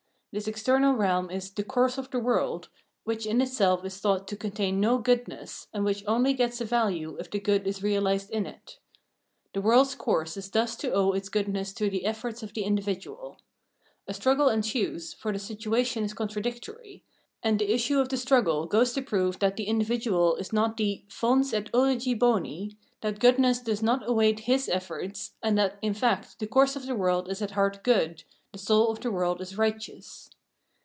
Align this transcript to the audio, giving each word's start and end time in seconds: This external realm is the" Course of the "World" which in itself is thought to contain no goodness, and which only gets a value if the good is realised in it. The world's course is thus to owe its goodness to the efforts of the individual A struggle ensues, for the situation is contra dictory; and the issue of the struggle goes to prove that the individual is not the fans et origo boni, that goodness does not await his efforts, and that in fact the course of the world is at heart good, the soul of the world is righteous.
This 0.33 0.47
external 0.47 0.93
realm 0.93 1.29
is 1.29 1.51
the" 1.51 1.63
Course 1.75 1.97
of 1.97 2.09
the 2.09 2.17
"World" 2.19 2.69
which 3.03 3.25
in 3.25 3.41
itself 3.41 3.83
is 3.83 3.99
thought 3.99 4.29
to 4.29 4.37
contain 4.37 4.79
no 4.79 4.97
goodness, 4.97 5.67
and 5.73 5.83
which 5.83 6.05
only 6.07 6.31
gets 6.33 6.61
a 6.61 6.63
value 6.63 7.17
if 7.19 7.29
the 7.29 7.37
good 7.37 7.67
is 7.67 7.83
realised 7.83 8.31
in 8.31 8.45
it. 8.45 8.79
The 9.53 9.59
world's 9.59 9.93
course 9.93 10.37
is 10.37 10.49
thus 10.49 10.77
to 10.77 10.93
owe 10.93 11.11
its 11.11 11.27
goodness 11.27 11.73
to 11.73 11.89
the 11.89 12.05
efforts 12.05 12.43
of 12.43 12.53
the 12.53 12.63
individual 12.63 13.41
A 14.07 14.13
struggle 14.13 14.47
ensues, 14.47 15.11
for 15.13 15.33
the 15.33 15.37
situation 15.37 16.05
is 16.05 16.13
contra 16.13 16.41
dictory; 16.41 17.03
and 17.43 17.59
the 17.59 17.69
issue 17.73 17.99
of 17.99 18.07
the 18.07 18.15
struggle 18.15 18.67
goes 18.67 18.93
to 18.93 19.01
prove 19.01 19.39
that 19.39 19.57
the 19.57 19.65
individual 19.65 20.37
is 20.37 20.53
not 20.53 20.77
the 20.77 21.03
fans 21.09 21.53
et 21.53 21.69
origo 21.73 22.15
boni, 22.15 22.77
that 23.01 23.19
goodness 23.19 23.59
does 23.59 23.83
not 23.83 24.07
await 24.07 24.41
his 24.47 24.69
efforts, 24.69 25.33
and 25.43 25.57
that 25.57 25.77
in 25.81 25.93
fact 25.93 26.39
the 26.39 26.47
course 26.47 26.77
of 26.77 26.85
the 26.85 26.95
world 26.95 27.27
is 27.29 27.41
at 27.41 27.51
heart 27.51 27.83
good, 27.83 28.23
the 28.53 28.57
soul 28.59 28.89
of 28.91 28.99
the 28.99 29.09
world 29.09 29.39
is 29.39 29.57
righteous. 29.57 30.29